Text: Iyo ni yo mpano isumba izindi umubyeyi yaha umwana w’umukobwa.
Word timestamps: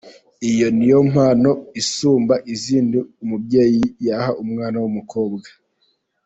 Iyo 0.51 0.67
ni 0.75 0.85
yo 0.91 0.99
mpano 1.11 1.51
isumba 1.81 2.35
izindi 2.53 2.97
umubyeyi 3.23 3.83
yaha 4.07 4.31
umwana 4.43 4.77
w’umukobwa. 4.83 5.47